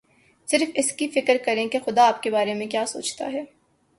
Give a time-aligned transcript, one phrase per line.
[0.47, 3.43] صرف اس کی فکر کریں کہ خدا آپ کے بارے میں کیا سوچتا ہے۔